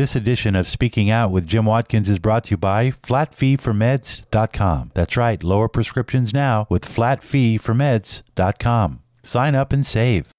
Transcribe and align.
This 0.00 0.16
edition 0.16 0.56
of 0.56 0.66
Speaking 0.66 1.10
Out 1.10 1.30
with 1.30 1.46
Jim 1.46 1.66
Watkins 1.66 2.08
is 2.08 2.18
brought 2.18 2.44
to 2.44 2.52
you 2.52 2.56
by 2.56 2.92
flatfeeformeds.com. 2.92 4.92
That's 4.94 5.14
right, 5.14 5.44
lower 5.44 5.68
prescriptions 5.68 6.32
now 6.32 6.66
with 6.70 6.86
flatfeeformeds.com. 6.86 9.02
Sign 9.22 9.54
up 9.54 9.74
and 9.74 9.84
save. 9.84 10.32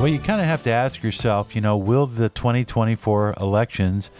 Well, 0.00 0.08
you 0.08 0.18
kind 0.18 0.40
of 0.40 0.48
have 0.48 0.64
to 0.64 0.70
ask 0.70 1.04
yourself, 1.04 1.54
you 1.54 1.60
know, 1.60 1.76
will 1.76 2.06
the 2.06 2.28
2024 2.28 3.34
elections 3.40 4.10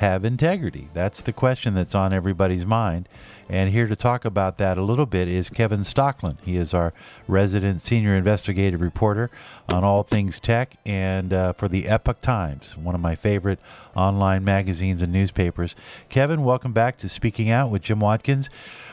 have 0.00 0.24
integrity? 0.24 0.88
That's 0.94 1.20
the 1.20 1.32
question 1.32 1.74
that's 1.74 1.94
on 1.94 2.14
everybody's 2.14 2.64
mind. 2.64 3.06
And 3.50 3.68
here 3.68 3.86
to 3.86 3.94
talk 3.94 4.24
about 4.24 4.56
that 4.56 4.78
a 4.78 4.82
little 4.82 5.04
bit 5.04 5.28
is 5.28 5.50
Kevin 5.50 5.80
Stocklin. 5.80 6.38
He 6.42 6.56
is 6.56 6.72
our 6.72 6.94
resident 7.28 7.82
senior 7.82 8.16
investigative 8.16 8.80
reporter 8.80 9.28
on 9.68 9.84
all 9.84 10.02
things 10.02 10.40
tech 10.40 10.78
and 10.86 11.34
uh, 11.34 11.52
for 11.52 11.68
the 11.68 11.86
Epoch 11.86 12.22
Times, 12.22 12.78
one 12.78 12.94
of 12.94 13.00
my 13.02 13.14
favorite 13.14 13.58
online 13.94 14.42
magazines 14.42 15.02
and 15.02 15.12
newspapers. 15.12 15.76
Kevin, 16.08 16.44
welcome 16.44 16.72
back 16.72 16.96
to 16.98 17.08
Speaking 17.08 17.50
Out 17.50 17.70
with 17.70 17.82
Jim 17.82 18.00
Watkins. 18.00 18.48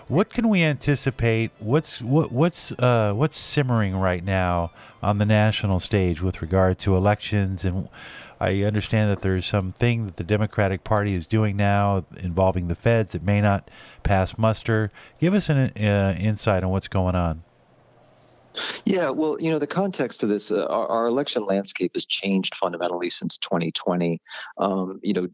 What 0.10 0.30
can 0.30 0.50
we 0.50 0.62
anticipate? 0.62 1.52
What's 1.60 2.02
what, 2.02 2.32
what's 2.34 2.74
uh, 2.74 3.14
what's 3.14 3.38
simmering 3.38 3.96
right 3.96 4.24
now 4.24 4.72
on 5.02 5.20
the 5.20 5.26
national 5.26 5.80
stage 5.80 6.22
with 6.22 6.42
regard 6.42 6.80
to 6.80 6.96
elections 6.98 7.64
and 7.64 7.88
I 8.40 8.64
understand 8.64 9.12
that 9.12 9.22
there's 9.22 9.46
something 9.46 10.06
that 10.06 10.18
the 10.18 10.24
Democratic 10.24 10.84
Party 10.84 11.14
is 11.14 11.26
doing 11.26 11.58
now 11.58 12.06
involving 12.20 12.68
the 12.68 12.76
feds 12.76 13.14
that 13.14 13.24
may 13.24 13.42
not 13.42 13.70
pass 14.04 14.38
muster. 14.38 14.92
Give 15.20 15.34
us 15.34 15.50
an 15.50 15.58
uh, 15.58 16.16
insight 16.20 16.64
on 16.64 16.70
what's 16.70 16.88
going 16.88 17.16
on. 17.16 17.44
Yeah, 18.86 19.10
well, 19.10 19.38
you 19.40 19.52
know, 19.52 19.60
the 19.60 19.68
context 19.68 20.24
of 20.24 20.30
this, 20.30 20.52
uh, 20.52 20.66
our, 20.66 20.88
our, 20.88 21.06
election 21.06 21.46
landscape 21.46 21.92
has 21.94 22.06
changed 22.06 22.56
fundamentally 22.56 23.10
since 23.10 23.38
2020. 23.38 24.22
Um, 24.58 25.00
you 25.04 25.14
know, 25.14 25.28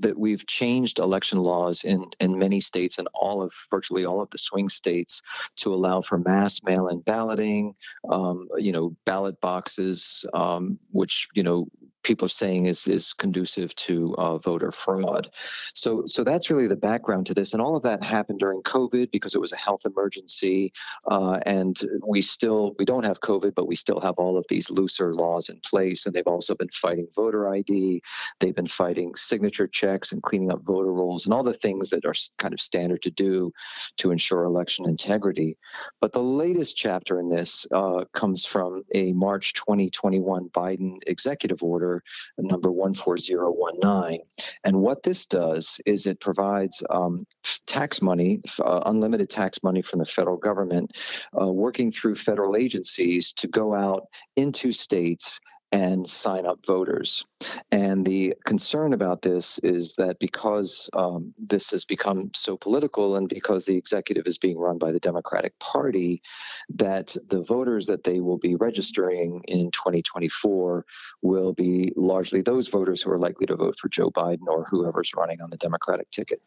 that 0.00 0.18
we've 0.18 0.46
changed 0.46 0.98
election 0.98 1.38
laws 1.38 1.84
in 1.84 2.04
in 2.20 2.38
many 2.38 2.60
states 2.60 2.98
and 2.98 3.08
all 3.14 3.42
of 3.42 3.52
virtually 3.70 4.04
all 4.04 4.20
of 4.20 4.30
the 4.30 4.38
swing 4.38 4.68
states 4.68 5.22
to 5.56 5.72
allow 5.72 6.00
for 6.00 6.18
mass 6.18 6.62
mail-in 6.62 7.00
balloting. 7.00 7.74
Um, 8.10 8.48
you 8.58 8.72
know, 8.72 8.94
ballot 9.06 9.40
boxes, 9.40 10.24
um, 10.34 10.78
which 10.90 11.28
you 11.34 11.42
know 11.42 11.68
people 12.02 12.26
are 12.26 12.28
saying 12.28 12.66
is 12.66 12.86
is 12.86 13.12
conducive 13.12 13.74
to 13.76 14.14
uh, 14.16 14.38
voter 14.38 14.72
fraud. 14.72 15.30
So 15.74 16.04
so 16.06 16.24
that's 16.24 16.50
really 16.50 16.66
the 16.66 16.76
background 16.76 17.26
to 17.26 17.34
this, 17.34 17.52
and 17.52 17.62
all 17.62 17.76
of 17.76 17.82
that 17.82 18.02
happened 18.02 18.40
during 18.40 18.62
COVID 18.62 19.10
because 19.10 19.34
it 19.34 19.40
was 19.40 19.52
a 19.52 19.56
health 19.56 19.84
emergency, 19.84 20.72
uh, 21.10 21.40
and 21.46 21.80
we 22.06 22.22
still 22.22 22.74
we 22.78 22.84
don't 22.84 23.04
have 23.04 23.20
COVID, 23.20 23.54
but 23.54 23.66
we 23.66 23.76
still 23.76 24.00
have 24.00 24.14
all 24.16 24.36
of 24.36 24.46
these 24.48 24.70
looser 24.70 25.14
laws 25.14 25.48
in 25.48 25.60
place, 25.64 26.06
and 26.06 26.14
they've 26.14 26.26
also 26.26 26.54
been 26.54 26.68
fighting 26.70 27.08
voter 27.14 27.48
ID, 27.48 28.02
they've 28.38 28.54
been 28.54 28.66
fighting 28.66 29.14
signature 29.16 29.66
checks 29.66 30.12
and 30.12 30.22
cleaning 30.22 30.52
up 30.52 30.62
voter 30.62 30.92
rolls, 30.92 31.24
and 31.24 31.34
all 31.34 31.42
the 31.42 31.52
things 31.52 31.90
that 31.90 32.04
are 32.04 32.14
kind 32.38 32.54
of 32.54 32.60
standard 32.60 33.02
to 33.02 33.10
do 33.10 33.52
to 33.96 34.10
ensure 34.10 34.44
election 34.44 34.88
integrity. 34.88 35.56
But 36.00 36.12
the 36.12 36.22
latest 36.22 36.76
chapter 36.76 37.18
in 37.18 37.28
this 37.28 37.66
uh, 37.72 38.04
comes 38.14 38.44
from 38.44 38.82
a 38.94 39.12
March 39.12 39.54
2021 39.54 40.48
Biden 40.50 40.96
executive 41.06 41.62
order 41.62 41.89
number 42.38 42.70
14019. 42.70 44.20
And 44.64 44.80
what 44.80 45.02
this 45.02 45.26
does 45.26 45.80
is 45.86 46.06
it 46.06 46.20
provides 46.20 46.82
um, 46.90 47.24
tax 47.66 48.00
money, 48.02 48.40
uh, 48.64 48.82
unlimited 48.86 49.30
tax 49.30 49.62
money 49.62 49.82
from 49.82 50.00
the 50.00 50.06
federal 50.06 50.36
government, 50.36 50.96
uh, 51.40 51.52
working 51.52 51.90
through 51.90 52.16
federal 52.16 52.56
agencies 52.56 53.32
to 53.34 53.48
go 53.48 53.74
out 53.74 54.04
into 54.36 54.72
states 54.72 55.40
and 55.72 56.08
sign 56.08 56.46
up 56.46 56.58
voters. 56.66 57.24
And 57.70 58.04
the 58.04 58.34
concern 58.44 58.92
about 58.92 59.22
this 59.22 59.58
is 59.62 59.94
that 59.94 60.18
because 60.18 60.90
um, 60.94 61.32
this 61.38 61.70
has 61.70 61.84
become 61.84 62.30
so 62.34 62.56
political 62.56 63.16
and 63.16 63.28
because 63.28 63.64
the 63.64 63.76
executive 63.76 64.26
is 64.26 64.38
being 64.38 64.58
run 64.58 64.78
by 64.78 64.90
the 64.90 65.00
Democratic 65.00 65.58
Party, 65.58 66.20
that 66.68 67.16
the 67.28 67.42
voters 67.42 67.86
that 67.86 68.04
they 68.04 68.20
will 68.20 68.38
be 68.38 68.56
registering 68.56 69.42
in 69.46 69.70
2024 69.70 70.84
will 71.22 71.52
be 71.52 71.92
largely 71.96 72.42
those 72.42 72.68
voters 72.68 73.02
who 73.02 73.10
are 73.10 73.18
likely 73.18 73.46
to 73.46 73.56
vote 73.56 73.78
for 73.78 73.88
Joe 73.88 74.10
Biden 74.10 74.46
or 74.48 74.66
whoever's 74.68 75.12
running 75.16 75.40
on 75.40 75.50
the 75.50 75.56
Democratic 75.56 76.10
ticket. 76.10 76.42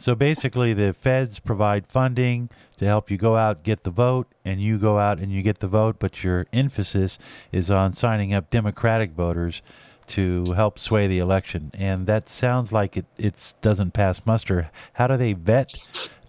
So 0.00 0.14
basically, 0.14 0.72
the 0.72 0.94
feds 0.94 1.40
provide 1.40 1.86
funding 1.86 2.48
to 2.78 2.86
help 2.86 3.10
you 3.10 3.18
go 3.18 3.36
out, 3.36 3.62
get 3.62 3.82
the 3.82 3.90
vote, 3.90 4.28
and 4.46 4.58
you 4.58 4.78
go 4.78 4.98
out 4.98 5.18
and 5.18 5.30
you 5.30 5.42
get 5.42 5.58
the 5.58 5.66
vote, 5.66 5.96
but 5.98 6.24
your 6.24 6.46
emphasis 6.54 7.18
is 7.52 7.70
on 7.70 7.92
signing 7.92 8.32
up 8.32 8.48
Democratic 8.48 9.10
voters 9.10 9.60
to 10.06 10.52
help 10.52 10.78
sway 10.78 11.06
the 11.06 11.18
election. 11.18 11.70
And 11.74 12.06
that 12.06 12.30
sounds 12.30 12.72
like 12.72 12.96
it 12.96 13.04
it 13.18 13.52
doesn't 13.60 13.92
pass 13.92 14.24
muster. 14.24 14.70
How 14.94 15.06
do 15.06 15.18
they 15.18 15.34
vet 15.34 15.74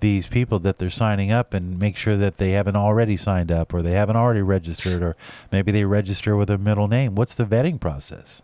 these 0.02 0.28
people 0.28 0.60
that 0.60 0.78
they're 0.78 0.90
signing 0.90 1.32
up 1.32 1.54
and 1.54 1.80
make 1.80 1.96
sure 1.96 2.18
that 2.18 2.36
they 2.36 2.52
haven't 2.52 2.76
already 2.76 3.16
signed 3.16 3.54
up 3.54 3.74
or 3.74 3.82
they 3.82 3.94
haven't 3.94 4.18
already 4.18 4.42
registered 4.42 5.02
or 5.02 5.16
maybe 5.50 5.72
they 5.72 5.86
register 5.86 6.36
with 6.36 6.50
a 6.50 6.58
middle 6.58 6.90
name? 6.90 7.16
What's 7.16 7.36
the 7.36 7.46
vetting 7.46 7.80
process? 7.80 8.42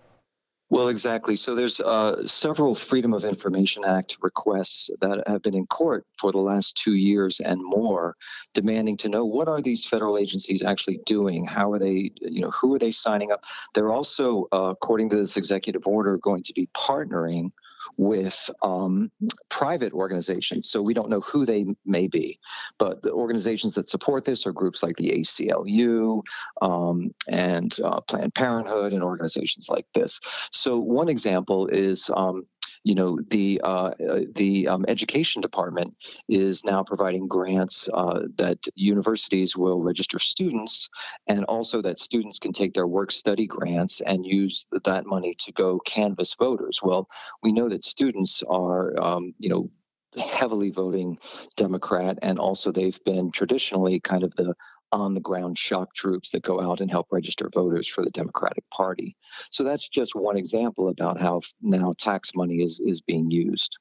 Well, 0.69 0.89
exactly. 0.89 1.38
So 1.38 1.55
there's 1.55 1.79
uh, 1.79 2.28
several 2.28 2.75
Freedom 2.75 3.13
of 3.13 3.23
Information 3.23 3.85
Act 3.85 4.17
requests 4.22 4.89
that 5.00 5.23
have 5.25 5.41
been 5.41 5.55
in 5.55 5.66
court 5.67 6.05
for 6.19 6.33
the 6.33 6.39
last 6.39 6.75
two 6.75 6.95
years 6.95 7.39
and 7.39 7.61
more, 7.63 8.17
demanding 8.53 8.97
to 8.97 9.09
know 9.09 9.23
what 9.23 9.47
are 9.47 9.61
these 9.61 9.85
federal 9.85 10.17
agencies 10.17 10.63
actually 10.63 11.00
doing? 11.05 11.45
How 11.45 11.72
are 11.72 11.79
they? 11.79 12.11
You 12.19 12.41
know, 12.41 12.51
who 12.51 12.75
are 12.75 12.79
they 12.79 12.91
signing 12.91 13.31
up? 13.31 13.45
They're 13.75 13.94
also, 13.94 14.47
uh, 14.51 14.73
according 14.73 15.09
to 15.11 15.16
this 15.16 15.38
executive 15.38 15.88
order, 15.88 16.17
going 16.17 16.44
to 16.44 16.53
be 16.53 16.67
partnering 16.75 17.51
with 17.98 18.50
um, 18.62 19.12
private 19.50 19.94
organizations. 19.94 20.70
So 20.70 20.81
we 20.81 20.94
don't 20.94 21.09
know 21.09 21.22
who 21.22 21.46
they 21.46 21.66
may 21.86 22.08
be, 22.08 22.40
but 22.78 23.02
the 23.02 23.12
organizations 23.12 23.75
that 23.75 23.90
support 23.90 24.25
this 24.25 24.46
are 24.46 24.52
groups 24.52 24.84
like 24.84 24.98
the 24.98 25.12
ACLU 25.12 26.22
um, 26.62 27.14
and 27.28 27.76
uh, 27.84 28.02
Planned 28.02 28.36
Parenthood 28.36 28.94
and 28.94 29.03
organizations 29.03 29.70
like 29.70 29.86
this. 29.94 30.20
So 30.52 30.78
one 30.78 31.09
example 31.09 31.68
is 31.68 32.09
um, 32.16 32.46
you 32.83 32.95
know 32.95 33.19
the 33.29 33.59
uh, 33.63 33.91
uh, 34.09 34.22
the 34.35 34.67
um, 34.67 34.85
education 34.88 35.41
department 35.41 35.95
is 36.29 36.63
now 36.63 36.83
providing 36.83 37.28
grants 37.28 37.89
uh, 37.94 38.22
that 38.38 38.59
universities 38.75 39.55
will 39.55 39.83
register 39.83 40.19
students, 40.19 40.89
and 41.28 41.44
also 41.45 41.81
that 41.81 42.00
students 42.00 42.39
can 42.39 42.53
take 42.53 42.73
their 42.73 42.88
work 42.88 43.11
study 43.11 43.47
grants 43.47 44.01
and 44.01 44.25
use 44.25 44.66
that 44.83 45.05
money 45.05 45.35
to 45.39 45.51
go 45.51 45.79
canvass 45.79 46.35
voters. 46.35 46.79
Well, 46.81 47.07
we 47.44 47.51
know 47.51 47.69
that 47.69 47.83
students 47.83 48.44
are 48.50 48.99
um, 49.01 49.34
you 49.39 49.49
know 49.49 49.69
heavily 50.17 50.72
voting 50.72 51.17
Democrat, 51.55 52.17
and 52.22 52.39
also 52.39 52.72
they've 52.72 53.03
been 53.03 53.31
traditionally 53.31 53.99
kind 53.99 54.23
of 54.23 54.35
the 54.35 54.53
on 54.92 55.14
the 55.14 55.20
ground 55.20 55.58
shock 55.58 55.94
troops 55.96 56.31
that 56.31 56.44
go 56.44 56.62
out 56.62 56.80
and 56.81 56.90
help 56.90 57.08
register 57.12 57.50
voters 57.53 57.88
for 57.88 58.03
the 58.03 58.09
Democratic 58.09 58.64
Party. 58.70 59.16
So 59.52 59.64
that's 59.64 59.88
just 59.88 60.16
one 60.16 60.38
example 60.38 60.90
about 60.90 61.20
how 61.20 61.42
now 61.62 61.94
tax 61.98 62.31
money 62.36 62.64
is, 62.64 62.80
is 62.80 63.02
being 63.02 63.31
used. 63.31 63.78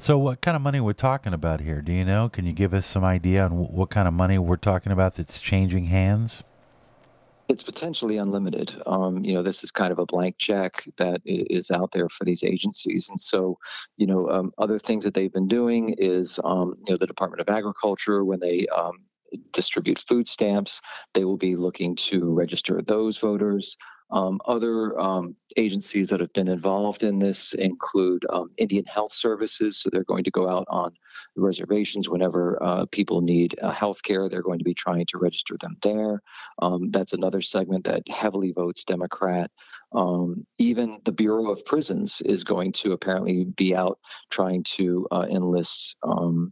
So, 0.00 0.16
what 0.16 0.40
kind 0.40 0.54
of 0.54 0.62
money 0.62 0.78
we're 0.78 0.92
talking 0.92 1.34
about 1.34 1.60
here? 1.60 1.82
Do 1.82 1.92
you 1.92 2.04
know? 2.04 2.28
Can 2.28 2.46
you 2.46 2.52
give 2.52 2.72
us 2.72 2.86
some 2.86 3.02
idea 3.02 3.44
on 3.44 3.50
what 3.58 3.90
kind 3.90 4.06
of 4.06 4.14
money 4.14 4.38
we're 4.38 4.56
talking 4.56 4.92
about 4.92 5.14
that's 5.14 5.40
changing 5.40 5.86
hands? 5.86 6.44
It's 7.48 7.64
potentially 7.64 8.18
unlimited. 8.18 8.80
Um, 8.86 9.24
you 9.24 9.34
know, 9.34 9.42
this 9.42 9.64
is 9.64 9.72
kind 9.72 9.90
of 9.90 9.98
a 9.98 10.06
blank 10.06 10.36
check 10.38 10.84
that 10.98 11.20
is 11.24 11.70
out 11.72 11.90
there 11.92 12.08
for 12.10 12.24
these 12.24 12.44
agencies, 12.44 13.08
and 13.08 13.20
so, 13.20 13.58
you 13.96 14.06
know, 14.06 14.28
um, 14.30 14.52
other 14.58 14.78
things 14.78 15.02
that 15.02 15.14
they've 15.14 15.32
been 15.32 15.48
doing 15.48 15.94
is, 15.98 16.38
um, 16.44 16.76
you 16.86 16.92
know, 16.92 16.98
the 16.98 17.06
Department 17.06 17.40
of 17.40 17.48
Agriculture 17.48 18.24
when 18.24 18.38
they 18.38 18.66
um, 18.68 19.00
distribute 19.52 19.98
food 20.08 20.28
stamps. 20.28 20.80
They 21.14 21.24
will 21.24 21.36
be 21.36 21.56
looking 21.56 21.96
to 21.96 22.32
register 22.32 22.80
those 22.82 23.18
voters. 23.18 23.76
Um, 24.10 24.40
other 24.46 24.98
um, 24.98 25.36
agencies 25.56 26.08
that 26.08 26.20
have 26.20 26.32
been 26.32 26.48
involved 26.48 27.02
in 27.02 27.18
this 27.18 27.52
include 27.54 28.24
um, 28.30 28.50
Indian 28.56 28.86
Health 28.86 29.12
Services. 29.12 29.78
So 29.78 29.90
they're 29.90 30.04
going 30.04 30.24
to 30.24 30.30
go 30.30 30.48
out 30.48 30.66
on 30.70 30.92
reservations 31.36 32.08
whenever 32.08 32.62
uh, 32.62 32.86
people 32.86 33.20
need 33.20 33.54
uh, 33.60 33.70
health 33.70 34.02
care. 34.02 34.28
They're 34.28 34.42
going 34.42 34.58
to 34.58 34.64
be 34.64 34.74
trying 34.74 35.04
to 35.06 35.18
register 35.18 35.56
them 35.60 35.76
there. 35.82 36.22
Um, 36.62 36.90
that's 36.90 37.12
another 37.12 37.42
segment 37.42 37.84
that 37.84 38.08
heavily 38.08 38.52
votes 38.52 38.82
Democrat. 38.82 39.50
Um, 39.92 40.46
even 40.58 41.00
the 41.04 41.12
Bureau 41.12 41.50
of 41.50 41.64
Prisons 41.66 42.22
is 42.24 42.44
going 42.44 42.72
to 42.72 42.92
apparently 42.92 43.44
be 43.44 43.76
out 43.76 43.98
trying 44.30 44.62
to 44.64 45.06
uh, 45.10 45.26
enlist 45.28 45.96
um, 46.02 46.50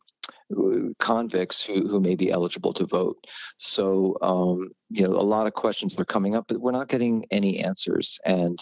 convicts 0.98 1.62
who, 1.62 1.88
who 1.88 2.00
may 2.00 2.14
be 2.14 2.30
eligible 2.30 2.72
to 2.74 2.86
vote. 2.86 3.16
So, 3.56 4.16
um, 4.22 4.70
you 4.88 5.06
know, 5.06 5.14
a 5.14 5.22
lot 5.22 5.46
of 5.46 5.54
questions 5.54 5.98
are 5.98 6.04
coming 6.04 6.34
up, 6.36 6.46
but 6.48 6.60
we're 6.60 6.70
not 6.70 6.88
getting 6.88 7.24
any 7.30 7.58
answers. 7.58 8.18
And 8.24 8.58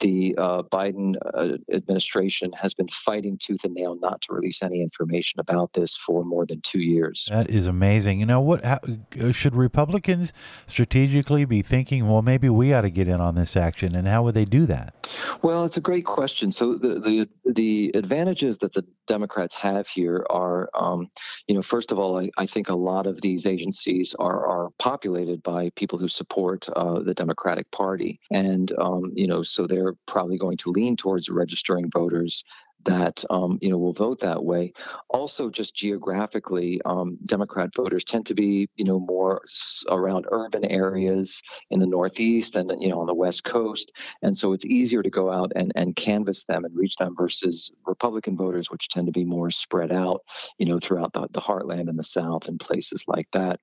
the 0.00 0.34
uh, 0.36 0.62
Biden 0.62 1.14
uh, 1.34 1.56
administration 1.72 2.52
has 2.54 2.74
been 2.74 2.88
fighting 2.88 3.38
tooth 3.40 3.64
and 3.64 3.74
nail 3.74 3.96
not 4.00 4.20
to 4.22 4.32
release 4.32 4.62
any 4.62 4.82
information 4.82 5.38
about 5.38 5.72
this 5.74 5.96
for 5.96 6.24
more 6.24 6.46
than 6.46 6.60
two 6.62 6.80
years. 6.80 7.28
That 7.30 7.50
is 7.50 7.66
amazing. 7.66 8.20
You 8.20 8.26
know 8.26 8.40
what? 8.40 8.64
How, 8.64 8.80
uh, 9.20 9.32
should 9.32 9.54
Republicans 9.54 10.32
strategically 10.66 11.44
be 11.44 11.62
thinking? 11.62 12.08
Well, 12.08 12.22
maybe 12.22 12.48
we 12.48 12.72
ought 12.72 12.82
to 12.82 12.90
get 12.90 13.08
in 13.08 13.20
on 13.20 13.36
this 13.36 13.56
action, 13.56 13.94
and 13.94 14.08
how 14.08 14.24
would 14.24 14.34
they 14.34 14.44
do 14.44 14.66
that? 14.66 14.97
Well, 15.42 15.64
it's 15.64 15.76
a 15.76 15.80
great 15.80 16.04
question. 16.04 16.50
So 16.50 16.74
the 16.74 16.98
the, 16.98 17.28
the 17.44 17.92
advantages 17.94 18.58
that 18.58 18.72
the 18.72 18.84
Democrats 19.06 19.56
have 19.56 19.86
here 19.86 20.26
are, 20.30 20.68
um, 20.74 21.08
you 21.46 21.54
know, 21.54 21.62
first 21.62 21.92
of 21.92 21.98
all, 21.98 22.18
I, 22.18 22.30
I, 22.36 22.44
think 22.46 22.68
a 22.68 22.74
lot 22.74 23.06
of 23.06 23.20
these 23.20 23.46
agencies 23.46 24.14
are 24.18 24.46
are 24.46 24.70
populated 24.78 25.42
by 25.42 25.70
people 25.76 25.98
who 25.98 26.08
support 26.08 26.68
uh, 26.70 27.00
the 27.00 27.14
Democratic 27.14 27.70
Party, 27.70 28.18
and 28.32 28.72
um, 28.78 29.12
you 29.14 29.28
know, 29.28 29.42
so 29.44 29.66
they're 29.66 29.94
probably 30.06 30.38
going 30.38 30.56
to 30.58 30.70
lean 30.70 30.96
towards 30.96 31.28
registering 31.28 31.88
voters 31.90 32.42
that 32.88 33.22
um, 33.30 33.58
you 33.60 33.68
know 33.68 33.78
will 33.78 33.92
vote 33.92 34.20
that 34.20 34.44
way. 34.44 34.72
Also, 35.10 35.50
just 35.50 35.74
geographically, 35.74 36.80
um, 36.84 37.18
Democrat 37.26 37.70
voters 37.76 38.02
tend 38.04 38.26
to 38.26 38.34
be 38.34 38.68
you 38.76 38.84
know 38.84 38.98
more 38.98 39.42
around 39.90 40.26
urban 40.30 40.64
areas 40.64 41.42
in 41.70 41.80
the 41.80 41.86
Northeast 41.86 42.56
and 42.56 42.72
you 42.80 42.88
know 42.88 43.00
on 43.00 43.06
the 43.06 43.14
West 43.14 43.44
Coast, 43.44 43.92
and 44.22 44.36
so 44.36 44.52
it's 44.52 44.64
easier 44.64 45.02
to 45.02 45.10
go 45.10 45.30
out 45.30 45.52
and, 45.54 45.70
and 45.76 45.96
canvass 45.96 46.44
them 46.44 46.64
and 46.64 46.74
reach 46.74 46.96
them 46.96 47.14
versus 47.16 47.70
Republican 47.86 48.36
voters, 48.36 48.70
which 48.70 48.88
tend 48.88 49.06
to 49.06 49.12
be 49.12 49.24
more 49.24 49.50
spread 49.50 49.92
out, 49.92 50.22
you 50.58 50.66
know, 50.66 50.78
throughout 50.78 51.12
the, 51.12 51.28
the 51.32 51.40
heartland 51.40 51.88
and 51.88 51.98
the 51.98 52.04
South 52.04 52.48
and 52.48 52.58
places 52.58 53.04
like 53.06 53.28
that. 53.32 53.60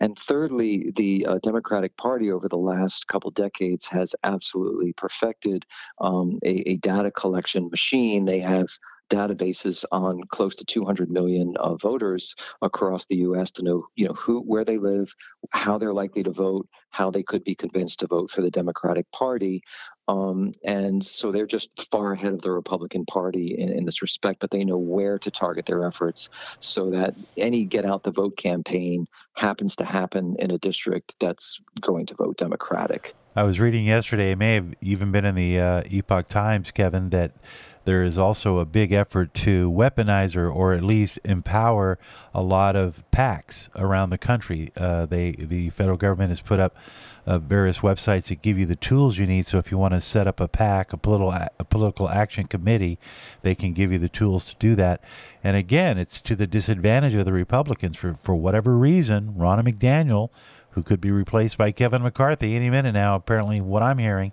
And 0.00 0.16
thirdly, 0.18 0.92
the 0.94 1.26
uh, 1.26 1.38
Democratic 1.42 1.96
Party 1.96 2.30
over 2.30 2.48
the 2.48 2.56
last 2.56 3.08
couple 3.08 3.30
decades 3.32 3.86
has 3.88 4.14
absolutely 4.22 4.92
perfected 4.92 5.66
um, 6.00 6.38
a, 6.44 6.68
a 6.70 6.76
data 6.76 7.10
collection 7.10 7.68
machine. 7.70 8.24
They 8.24 8.40
have 8.40 8.67
have 8.68 8.78
databases 9.10 9.84
on 9.90 10.20
close 10.30 10.54
to 10.56 10.64
200 10.64 11.10
million 11.10 11.54
uh, 11.58 11.74
voters 11.76 12.34
across 12.62 13.06
the 13.06 13.16
U.S. 13.16 13.50
to 13.52 13.62
know, 13.62 13.86
you 13.96 14.06
know, 14.06 14.14
who, 14.14 14.40
where 14.42 14.64
they 14.64 14.78
live, 14.78 15.12
how 15.52 15.78
they're 15.78 15.94
likely 15.94 16.22
to 16.22 16.30
vote, 16.30 16.68
how 16.90 17.10
they 17.10 17.22
could 17.22 17.44
be 17.44 17.54
convinced 17.54 18.00
to 18.00 18.06
vote 18.06 18.30
for 18.30 18.42
the 18.42 18.50
Democratic 18.50 19.10
Party, 19.12 19.62
um, 20.08 20.54
and 20.64 21.04
so 21.04 21.30
they're 21.30 21.46
just 21.46 21.68
far 21.92 22.12
ahead 22.12 22.32
of 22.32 22.40
the 22.40 22.50
Republican 22.50 23.04
Party 23.04 23.54
in, 23.58 23.68
in, 23.68 23.84
this 23.84 24.00
respect. 24.00 24.40
But 24.40 24.50
they 24.50 24.64
know 24.64 24.78
where 24.78 25.18
to 25.18 25.30
target 25.30 25.66
their 25.66 25.84
efforts 25.84 26.30
so 26.60 26.90
that 26.90 27.14
any 27.36 27.66
get 27.66 27.84
out 27.84 28.04
the 28.04 28.10
vote 28.10 28.38
campaign 28.38 29.06
happens 29.34 29.76
to 29.76 29.84
happen 29.84 30.34
in 30.38 30.50
a 30.50 30.58
district 30.58 31.16
that's 31.20 31.60
going 31.82 32.06
to 32.06 32.14
vote 32.14 32.38
Democratic. 32.38 33.14
I 33.36 33.42
was 33.42 33.60
reading 33.60 33.84
yesterday. 33.84 34.32
It 34.32 34.38
may 34.38 34.54
have 34.54 34.74
even 34.80 35.12
been 35.12 35.26
in 35.26 35.34
the 35.34 35.60
uh, 35.60 35.82
Epoch 35.90 36.28
Times, 36.28 36.70
Kevin, 36.70 37.10
that 37.10 37.32
there 37.84 38.02
is 38.02 38.18
also 38.18 38.58
a 38.58 38.64
big 38.64 38.92
effort 38.92 39.32
to 39.32 39.70
weaponize 39.70 40.36
or, 40.36 40.50
or 40.50 40.72
at 40.72 40.82
least 40.82 41.18
empower 41.24 41.98
a 42.34 42.42
lot 42.42 42.76
of 42.76 43.04
PACs 43.12 43.68
around 43.76 44.10
the 44.10 44.18
country. 44.18 44.70
Uh, 44.76 45.06
they 45.06 45.32
the 45.32 45.70
federal 45.70 45.96
government 45.96 46.30
has 46.30 46.40
put 46.40 46.58
up 46.58 46.74
uh, 47.28 47.38
various 47.38 47.80
websites 47.80 48.24
that 48.24 48.40
give 48.40 48.58
you 48.58 48.64
the 48.64 48.74
tools 48.74 49.18
you 49.18 49.26
need. 49.26 49.46
So 49.46 49.58
if 49.58 49.70
you 49.70 49.76
want 49.76 49.92
to 49.94 50.00
set 50.00 50.26
up 50.26 50.40
a 50.40 50.48
PAC, 50.48 50.92
a 50.92 50.96
political 50.96 51.30
a 51.30 51.64
political 51.64 52.08
action 52.08 52.46
committee, 52.46 52.98
they 53.42 53.54
can 53.54 53.72
give 53.74 53.92
you 53.92 53.98
the 53.98 54.08
tools 54.08 54.44
to 54.46 54.56
do 54.56 54.74
that. 54.76 55.02
And 55.44 55.56
again, 55.56 55.98
it's 55.98 56.20
to 56.22 56.34
the 56.34 56.46
disadvantage 56.46 57.14
of 57.14 57.26
the 57.26 57.32
Republicans 57.32 57.96
for 57.96 58.14
for 58.14 58.34
whatever 58.34 58.76
reason. 58.76 59.34
Ronna 59.36 59.62
McDaniel, 59.62 60.30
who 60.70 60.82
could 60.82 61.00
be 61.00 61.10
replaced 61.10 61.58
by 61.58 61.70
Kevin 61.70 62.02
McCarthy 62.02 62.56
any 62.56 62.70
minute 62.70 62.92
now, 62.92 63.14
apparently 63.14 63.60
what 63.60 63.82
I'm 63.82 63.98
hearing 63.98 64.32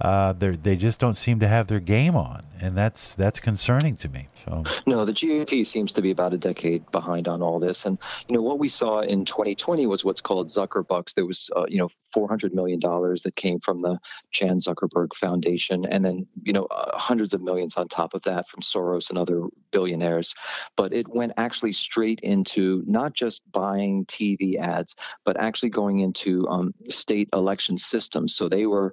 uh, 0.00 0.34
they 0.38 0.76
just 0.76 1.00
don't 1.00 1.16
seem 1.16 1.40
to 1.40 1.48
have 1.48 1.68
their 1.68 1.80
game 1.80 2.16
on, 2.16 2.44
and 2.60 2.76
that's 2.76 3.14
that's 3.14 3.40
concerning 3.40 3.96
to 3.96 4.08
me. 4.08 4.28
So 4.44 4.64
no, 4.86 5.04
the 5.04 5.12
GOP 5.12 5.66
seems 5.66 5.92
to 5.94 6.02
be 6.02 6.10
about 6.10 6.34
a 6.34 6.38
decade 6.38 6.88
behind 6.92 7.28
on 7.28 7.42
all 7.42 7.58
this, 7.58 7.86
and 7.86 7.98
you 8.28 8.34
know 8.34 8.42
what 8.42 8.58
we 8.58 8.68
saw 8.68 9.00
in 9.00 9.24
2020 9.24 9.86
was 9.86 10.04
what's 10.04 10.20
called 10.20 10.48
Zuckerbucks. 10.48 11.14
There 11.14 11.26
was 11.26 11.50
uh, 11.56 11.66
you 11.68 11.78
know 11.78 11.88
400 12.12 12.54
million 12.54 12.78
dollars 12.78 13.22
that 13.22 13.36
came 13.36 13.60
from 13.60 13.80
the 13.80 13.98
Chan 14.32 14.58
Zuckerberg 14.58 15.14
Foundation, 15.14 15.86
and 15.86 16.04
then 16.04 16.26
you 16.42 16.52
know 16.52 16.66
uh, 16.70 16.96
hundreds 16.96 17.34
of 17.34 17.42
millions 17.42 17.76
on 17.76 17.88
top 17.88 18.14
of 18.14 18.22
that 18.22 18.48
from 18.48 18.60
Soros 18.60 19.10
and 19.10 19.18
other 19.18 19.44
billionaires. 19.70 20.34
But 20.76 20.92
it 20.92 21.08
went 21.08 21.32
actually 21.36 21.72
straight 21.72 22.20
into 22.20 22.82
not 22.86 23.14
just 23.14 23.42
buying 23.52 24.06
TV 24.06 24.58
ads, 24.58 24.94
but 25.24 25.38
actually 25.38 25.70
going 25.70 26.00
into 26.00 26.46
um, 26.48 26.74
state 26.88 27.28
election 27.32 27.78
systems. 27.78 28.34
So 28.34 28.48
they 28.48 28.66
were 28.66 28.92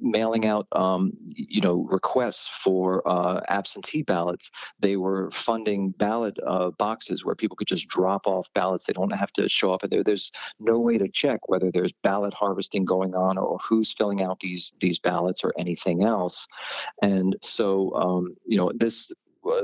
mailing 0.00 0.46
out, 0.46 0.66
um, 0.72 1.12
you 1.30 1.60
know, 1.60 1.86
requests 1.90 2.48
for 2.48 3.02
uh, 3.06 3.40
absentee 3.48 4.02
ballots. 4.02 4.50
They 4.80 4.96
were 4.96 5.30
funding 5.32 5.90
ballot 5.90 6.38
uh, 6.46 6.70
boxes 6.70 7.24
where 7.24 7.34
people 7.34 7.56
could 7.56 7.66
just 7.66 7.88
drop 7.88 8.26
off 8.26 8.52
ballots. 8.54 8.86
They 8.86 8.92
don't 8.92 9.12
have 9.12 9.32
to 9.34 9.48
show 9.48 9.72
up 9.72 9.82
there. 9.82 10.04
There's 10.04 10.30
no 10.60 10.78
way 10.78 10.98
to 10.98 11.08
check 11.08 11.48
whether 11.48 11.70
there's 11.70 11.92
ballot 12.02 12.34
harvesting 12.34 12.84
going 12.84 13.14
on 13.14 13.38
or 13.38 13.58
who's 13.58 13.92
filling 13.92 14.22
out 14.22 14.40
these 14.40 14.72
these 14.80 14.98
ballots 14.98 15.42
or 15.44 15.52
anything 15.58 16.04
else. 16.04 16.46
And 17.02 17.36
so, 17.42 17.92
um, 17.94 18.36
you 18.46 18.56
know, 18.56 18.72
this 18.74 19.12
uh, 19.50 19.60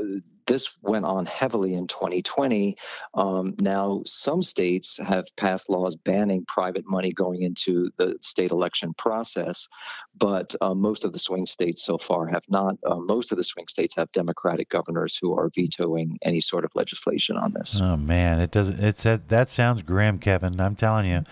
this 0.46 0.76
went 0.82 1.04
on 1.04 1.26
heavily 1.26 1.74
in 1.74 1.86
2020. 1.86 2.76
Um, 3.14 3.54
now, 3.58 4.02
some 4.04 4.42
states 4.42 4.98
have 4.98 5.26
passed 5.36 5.70
laws 5.70 5.96
banning 5.96 6.44
private 6.46 6.84
money 6.86 7.12
going 7.12 7.42
into 7.42 7.90
the 7.96 8.16
state 8.20 8.50
election 8.50 8.94
process, 8.94 9.68
but 10.16 10.54
uh, 10.60 10.74
most 10.74 11.04
of 11.04 11.12
the 11.12 11.18
swing 11.18 11.46
states 11.46 11.84
so 11.84 11.98
far 11.98 12.26
have 12.26 12.44
not. 12.48 12.76
Uh, 12.84 12.96
most 12.96 13.32
of 13.32 13.38
the 13.38 13.44
swing 13.44 13.66
states 13.68 13.94
have 13.96 14.10
Democratic 14.12 14.68
governors 14.68 15.18
who 15.20 15.36
are 15.36 15.50
vetoing 15.54 16.18
any 16.22 16.40
sort 16.40 16.64
of 16.64 16.70
legislation 16.74 17.36
on 17.36 17.52
this. 17.52 17.78
Oh 17.80 17.96
man, 17.96 18.40
it 18.40 18.50
doesn't. 18.50 18.80
It's 18.80 19.02
that, 19.04 19.28
that 19.28 19.48
sounds 19.50 19.82
grim, 19.82 20.18
Kevin. 20.18 20.60
I'm 20.60 20.76
telling 20.76 21.06
you. 21.06 21.24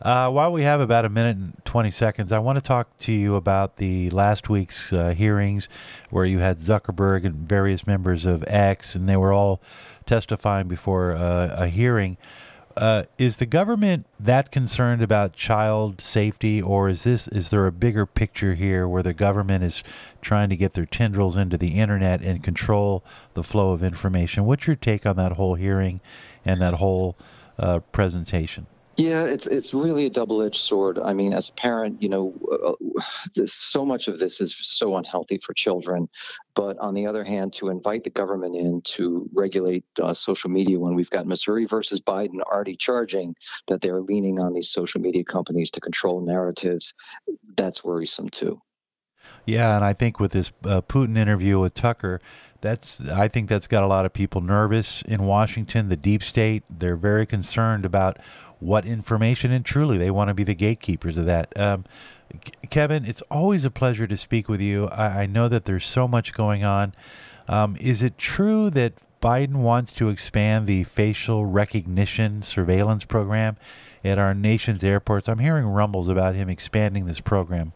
Uh, 0.00 0.30
while 0.30 0.52
we 0.52 0.62
have 0.62 0.80
about 0.80 1.04
a 1.04 1.08
minute 1.08 1.36
and 1.36 1.64
20 1.64 1.90
seconds, 1.90 2.30
I 2.30 2.38
want 2.38 2.56
to 2.56 2.62
talk 2.62 2.96
to 2.98 3.12
you 3.12 3.34
about 3.34 3.76
the 3.76 4.10
last 4.10 4.48
week's 4.48 4.92
uh, 4.92 5.08
hearings 5.08 5.68
where 6.10 6.24
you 6.24 6.38
had 6.38 6.58
Zuckerberg 6.58 7.24
and 7.24 7.34
various 7.48 7.84
members 7.84 8.24
of 8.24 8.44
X, 8.58 8.94
and 8.94 9.08
they 9.08 9.16
were 9.16 9.32
all 9.32 9.60
testifying 10.04 10.68
before 10.68 11.12
uh, 11.12 11.54
a 11.56 11.68
hearing. 11.68 12.16
Uh, 12.76 13.04
is 13.18 13.38
the 13.38 13.46
government 13.46 14.06
that 14.20 14.52
concerned 14.52 15.02
about 15.02 15.32
child 15.32 16.00
safety, 16.00 16.62
or 16.62 16.88
is 16.88 17.02
this 17.02 17.26
is 17.28 17.50
there 17.50 17.66
a 17.66 17.72
bigger 17.72 18.06
picture 18.06 18.54
here 18.54 18.86
where 18.86 19.02
the 19.02 19.12
government 19.12 19.64
is 19.64 19.82
trying 20.20 20.48
to 20.48 20.56
get 20.56 20.74
their 20.74 20.86
tendrils 20.86 21.36
into 21.36 21.58
the 21.58 21.78
internet 21.78 22.20
and 22.22 22.44
control 22.44 23.02
the 23.34 23.42
flow 23.42 23.72
of 23.72 23.82
information? 23.82 24.44
What's 24.44 24.66
your 24.68 24.76
take 24.76 25.06
on 25.06 25.16
that 25.16 25.32
whole 25.32 25.56
hearing 25.56 26.00
and 26.44 26.62
that 26.62 26.74
whole 26.74 27.16
uh, 27.58 27.80
presentation? 27.90 28.66
Yeah, 28.98 29.26
it's 29.26 29.46
it's 29.46 29.72
really 29.72 30.06
a 30.06 30.10
double-edged 30.10 30.60
sword. 30.60 30.98
I 30.98 31.14
mean, 31.14 31.32
as 31.32 31.50
a 31.50 31.52
parent, 31.52 32.02
you 32.02 32.08
know, 32.08 32.34
uh, 32.66 32.72
this, 33.36 33.54
so 33.54 33.84
much 33.84 34.08
of 34.08 34.18
this 34.18 34.40
is 34.40 34.56
so 34.60 34.96
unhealthy 34.96 35.38
for 35.38 35.54
children. 35.54 36.08
But 36.56 36.76
on 36.80 36.94
the 36.94 37.06
other 37.06 37.22
hand, 37.22 37.52
to 37.54 37.68
invite 37.68 38.02
the 38.02 38.10
government 38.10 38.56
in 38.56 38.80
to 38.96 39.30
regulate 39.32 39.84
uh, 40.02 40.14
social 40.14 40.50
media 40.50 40.80
when 40.80 40.96
we've 40.96 41.10
got 41.10 41.28
Missouri 41.28 41.64
versus 41.64 42.00
Biden 42.00 42.40
already 42.40 42.74
charging 42.74 43.36
that 43.68 43.82
they're 43.82 44.00
leaning 44.00 44.40
on 44.40 44.52
these 44.52 44.70
social 44.70 45.00
media 45.00 45.22
companies 45.22 45.70
to 45.70 45.80
control 45.80 46.20
narratives, 46.20 46.92
that's 47.56 47.84
worrisome 47.84 48.28
too. 48.28 48.60
Yeah, 49.46 49.76
and 49.76 49.84
I 49.84 49.92
think 49.92 50.20
with 50.20 50.32
this 50.32 50.52
uh, 50.64 50.82
Putin 50.82 51.16
interview 51.16 51.58
with 51.58 51.74
Tucker, 51.74 52.20
that's 52.60 53.08
I 53.08 53.28
think 53.28 53.48
that's 53.48 53.66
got 53.66 53.84
a 53.84 53.86
lot 53.86 54.04
of 54.04 54.12
people 54.12 54.40
nervous 54.40 55.02
in 55.02 55.24
Washington. 55.24 55.88
The 55.88 55.96
deep 55.96 56.22
state, 56.22 56.64
they're 56.68 56.96
very 56.96 57.26
concerned 57.26 57.84
about 57.84 58.18
what 58.58 58.84
information, 58.84 59.52
and 59.52 59.64
truly, 59.64 59.96
they 59.96 60.10
want 60.10 60.28
to 60.28 60.34
be 60.34 60.44
the 60.44 60.54
gatekeepers 60.54 61.16
of 61.16 61.26
that. 61.26 61.58
Um, 61.58 61.84
Kevin, 62.70 63.04
it's 63.04 63.22
always 63.30 63.64
a 63.64 63.70
pleasure 63.70 64.06
to 64.06 64.16
speak 64.16 64.48
with 64.48 64.60
you. 64.60 64.88
I, 64.88 65.22
I 65.22 65.26
know 65.26 65.48
that 65.48 65.64
there's 65.64 65.86
so 65.86 66.06
much 66.06 66.34
going 66.34 66.64
on. 66.64 66.94
Um, 67.48 67.76
is 67.80 68.02
it 68.02 68.18
true 68.18 68.68
that 68.70 69.02
Biden 69.22 69.56
wants 69.56 69.94
to 69.94 70.10
expand 70.10 70.66
the 70.66 70.84
facial 70.84 71.46
recognition 71.46 72.42
surveillance 72.42 73.04
program 73.04 73.56
at 74.04 74.18
our 74.18 74.34
nation's 74.34 74.84
airports? 74.84 75.28
I'm 75.28 75.38
hearing 75.38 75.66
rumbles 75.66 76.08
about 76.08 76.34
him 76.34 76.50
expanding 76.50 77.06
this 77.06 77.20
program. 77.20 77.72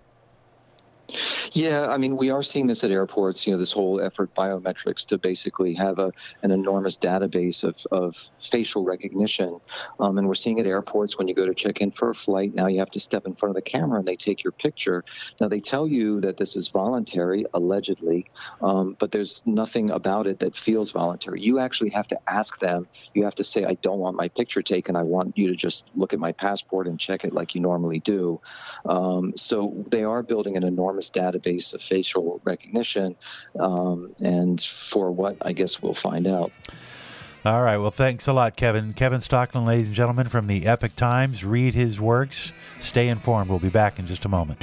Yeah, 1.53 1.89
I 1.89 1.97
mean, 1.99 2.17
we 2.17 2.31
are 2.31 2.43
seeing 2.43 2.67
this 2.67 2.83
at 2.85 2.91
airports. 2.91 3.47
You 3.47 3.53
know, 3.53 3.59
this 3.59 3.73
whole 3.73 4.01
effort, 4.01 4.35
biometrics, 4.35 5.05
to 5.07 5.19
basically 5.19 5.75
have 5.75 5.99
a 5.99 6.13
an 6.43 6.51
enormous 6.51 6.97
database 6.97 7.65
of, 7.65 7.85
of 7.93 8.31
facial 8.41 8.85
recognition, 8.85 9.61
um, 10.01 10.19
and 10.19 10.27
we're 10.27 10.35
seeing 10.35 10.59
at 10.61 10.67
airports 10.67 11.19
when 11.19 11.29
you 11.29 11.35
go 11.35 11.47
to 11.47 11.55
check 11.55 11.81
in 11.81 11.91
for 11.91 12.11
a 12.11 12.15
flight. 12.15 12.55
Now 12.55 12.67
you 12.67 12.79
have 12.79 12.91
to 12.91 13.01
step 13.01 13.27
in 13.27 13.35
front 13.35 13.51
of 13.51 13.57
the 13.57 13.71
camera 13.71 13.99
and 13.99 14.09
they 14.09 14.17
take 14.17 14.43
your 14.43 14.53
picture. 14.53 15.05
Now 15.41 15.49
they 15.49 15.61
tell 15.61 15.87
you 15.87 16.21
that 16.23 16.37
this 16.39 16.57
is 16.57 16.69
voluntary, 16.69 17.45
allegedly, 17.53 18.31
um, 18.63 18.97
but 18.99 19.13
there's 19.13 19.43
nothing 19.45 19.91
about 19.91 20.27
it 20.27 20.39
that 20.41 20.57
feels 20.57 20.93
voluntary. 20.93 21.41
You 21.41 21.59
actually 21.59 21.91
have 21.91 22.09
to 22.09 22.19
ask 22.31 22.61
them. 22.61 22.87
You 23.15 23.25
have 23.25 23.35
to 23.37 23.45
say, 23.45 23.65
"I 23.65 23.75
don't 23.83 23.99
want 23.99 24.17
my 24.17 24.29
picture 24.29 24.63
taken. 24.63 24.97
I 24.97 25.03
want 25.03 25.37
you 25.37 25.49
to 25.49 25.57
just 25.57 25.91
look 25.95 26.13
at 26.13 26.19
my 26.19 26.33
passport 26.33 26.87
and 26.87 26.99
check 26.99 27.25
it 27.25 27.33
like 27.33 27.55
you 27.55 27.61
normally 27.61 28.01
do." 28.01 28.41
Um, 28.87 29.37
so 29.37 29.85
they 29.91 30.05
are 30.05 30.23
building 30.23 30.57
an 30.57 30.65
enormous 30.65 31.02
database 31.11 31.73
of 31.75 31.83
facial 31.83 32.41
recognition. 32.45 33.17
Um, 33.59 34.15
and 34.21 34.63
for 34.63 35.11
what, 35.11 35.37
I 35.43 35.53
guess 35.53 35.83
we'll 35.83 35.95
find 35.95 36.27
out. 36.27 36.53
All 37.45 37.63
right. 37.63 37.77
Well, 37.77 37.91
thanks 37.91 38.29
a 38.29 38.33
lot, 38.33 38.57
Kevin. 38.57 38.93
Kevin 38.93 39.21
Stocklin, 39.21 39.67
ladies 39.67 39.87
and 39.87 39.97
gentlemen, 39.97 40.29
from 40.29 40.47
the 40.47 40.65
Epoch 40.65 40.95
Times. 40.95 41.45
Read 41.45 41.75
his 41.75 42.01
works. 42.01 42.53
Stay 42.81 43.09
informed. 43.09 43.51
We'll 43.51 43.59
be 43.59 43.69
back 43.69 43.99
in 43.99 44.07
just 44.07 44.25
a 44.25 44.29
moment. 44.29 44.63